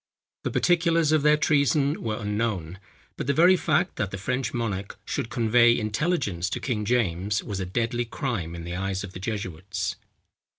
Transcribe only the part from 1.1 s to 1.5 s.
of their